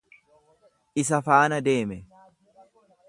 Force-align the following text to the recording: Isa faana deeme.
Isa 1.01 1.19
faana 1.27 1.59
deeme. 1.67 1.99